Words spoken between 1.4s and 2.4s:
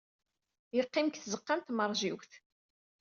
n tmeṛjiwt.